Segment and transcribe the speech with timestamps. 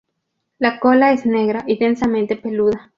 [0.57, 2.89] La cola es negra y densamente peluda.